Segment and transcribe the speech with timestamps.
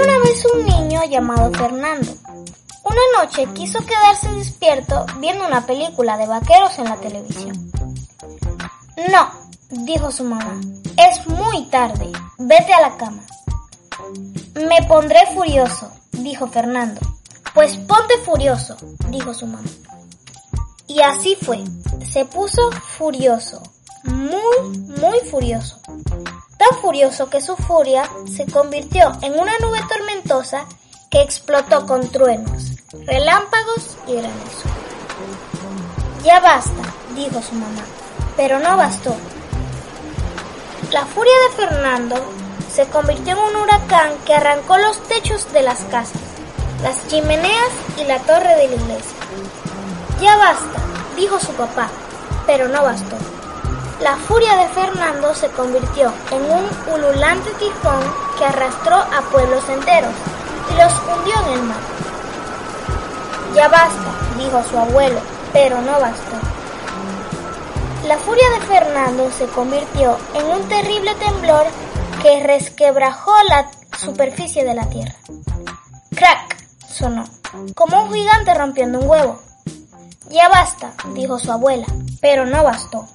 [0.00, 2.12] Una vez un niño llamado Fernando.
[2.84, 7.72] Una noche quiso quedarse despierto viendo una película de vaqueros en la televisión.
[9.10, 9.30] No,
[9.70, 10.60] dijo su mamá,
[10.96, 13.24] es muy tarde, vete a la cama.
[14.54, 17.00] Me pondré furioso, dijo Fernando.
[17.52, 18.76] Pues ponte furioso,
[19.08, 19.68] dijo su mamá.
[20.86, 21.64] Y así fue,
[22.08, 23.62] se puso furioso,
[24.04, 25.80] muy, muy furioso.
[26.80, 30.66] Furioso que su furia se convirtió en una nube tormentosa
[31.10, 34.68] que explotó con truenos, relámpagos y granizo.
[36.24, 36.82] Ya basta,
[37.14, 37.82] dijo su mamá,
[38.36, 39.14] pero no bastó.
[40.92, 42.16] La furia de Fernando
[42.72, 46.22] se convirtió en un huracán que arrancó los techos de las casas,
[46.82, 49.18] las chimeneas y la torre de la iglesia.
[50.20, 50.80] Ya basta,
[51.16, 51.88] dijo su papá,
[52.46, 53.16] pero no bastó.
[54.00, 58.00] La furia de Fernando se convirtió en un ululante tifón
[58.38, 60.12] que arrastró a pueblos enteros
[60.70, 61.80] y los hundió en el mar.
[63.56, 65.18] Ya basta, dijo su abuelo,
[65.52, 66.36] pero no bastó.
[68.06, 71.66] La furia de Fernando se convirtió en un terrible temblor
[72.22, 73.68] que resquebrajó la
[73.98, 75.14] superficie de la tierra.
[76.14, 76.56] ¡Crack!
[76.88, 77.24] sonó,
[77.74, 79.40] como un gigante rompiendo un huevo.
[80.30, 81.86] Ya basta, dijo su abuela,
[82.20, 83.08] pero no bastó.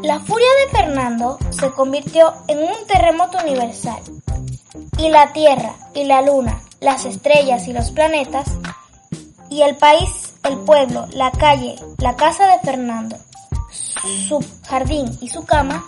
[0.00, 4.00] La furia de Fernando se convirtió en un terremoto universal,
[4.96, 8.48] y la Tierra y la Luna, las estrellas y los planetas,
[9.50, 13.16] y el país, el pueblo, la calle, la casa de Fernando,
[14.28, 15.84] su jardín y su cama,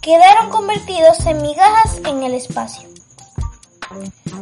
[0.00, 2.88] quedaron convertidos en migajas en el espacio.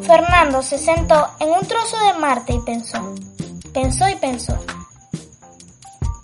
[0.03, 3.15] Fernando se sentó en un trozo de Marte y pensó,
[3.75, 4.57] pensó y pensó.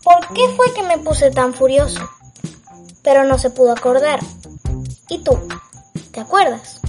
[0.06, 1.98] ¿Por qué fue que me puse tan furioso?
[3.02, 4.20] Pero no se pudo acordar.
[5.08, 5.36] ¿Y tú?
[6.12, 6.80] ¿Te acuerdas?